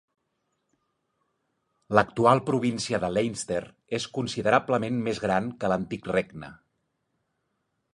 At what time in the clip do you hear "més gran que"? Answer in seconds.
5.11-5.75